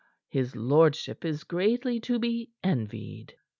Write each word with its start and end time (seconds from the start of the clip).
His 0.29 0.55
lordship 0.55 1.23
is 1.23 1.43
greatly 1.43 1.99
to 1.99 2.17
be 2.17 2.49
envied." 2.63 3.35